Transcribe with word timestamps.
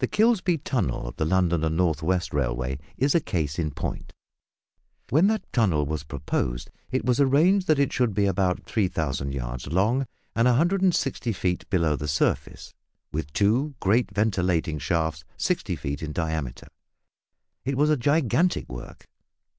The 0.00 0.06
Kilsby 0.06 0.58
tunnel 0.58 1.08
of 1.08 1.16
the 1.16 1.24
London 1.24 1.64
and 1.64 1.74
North 1.74 2.02
west 2.02 2.34
Railway 2.34 2.78
is 2.98 3.14
a 3.14 3.20
case 3.20 3.58
in 3.58 3.70
point. 3.70 4.12
When 5.08 5.26
that 5.28 5.50
tunnel 5.54 5.86
was 5.86 6.04
proposed, 6.04 6.70
it 6.90 7.06
was 7.06 7.18
arranged 7.18 7.66
that 7.66 7.78
it 7.78 7.90
should 7.90 8.12
be 8.12 8.26
about 8.26 8.66
3000 8.66 9.32
yards 9.32 9.66
long, 9.66 10.06
and 10.36 10.46
160 10.46 11.32
feet 11.32 11.66
below 11.70 11.96
the 11.96 12.08
surface, 12.08 12.74
with 13.10 13.32
two 13.32 13.74
great 13.80 14.10
ventilating 14.10 14.78
shafts 14.78 15.24
60 15.38 15.76
feet 15.76 16.02
in 16.02 16.12
diameter. 16.12 16.66
It 17.64 17.78
was 17.78 17.88
a 17.88 17.96
gigantic 17.96 18.68
work. 18.70 19.08